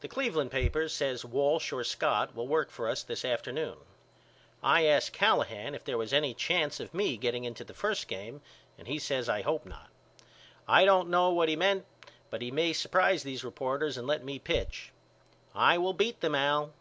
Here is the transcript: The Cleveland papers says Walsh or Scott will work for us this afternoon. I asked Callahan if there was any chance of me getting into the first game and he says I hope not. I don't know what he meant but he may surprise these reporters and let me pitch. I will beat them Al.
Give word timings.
The 0.00 0.08
Cleveland 0.08 0.50
papers 0.50 0.92
says 0.92 1.24
Walsh 1.24 1.72
or 1.72 1.84
Scott 1.84 2.34
will 2.34 2.48
work 2.48 2.68
for 2.68 2.88
us 2.88 3.04
this 3.04 3.24
afternoon. 3.24 3.76
I 4.60 4.86
asked 4.86 5.12
Callahan 5.12 5.72
if 5.72 5.84
there 5.84 5.96
was 5.96 6.12
any 6.12 6.34
chance 6.34 6.80
of 6.80 6.92
me 6.92 7.16
getting 7.16 7.44
into 7.44 7.62
the 7.62 7.72
first 7.72 8.08
game 8.08 8.42
and 8.76 8.88
he 8.88 8.98
says 8.98 9.28
I 9.28 9.42
hope 9.42 9.64
not. 9.64 9.88
I 10.66 10.84
don't 10.84 11.10
know 11.10 11.30
what 11.30 11.48
he 11.48 11.54
meant 11.54 11.84
but 12.28 12.42
he 12.42 12.50
may 12.50 12.72
surprise 12.72 13.22
these 13.22 13.44
reporters 13.44 13.96
and 13.96 14.04
let 14.08 14.24
me 14.24 14.40
pitch. 14.40 14.90
I 15.54 15.78
will 15.78 15.94
beat 15.94 16.22
them 16.22 16.34
Al. 16.34 16.72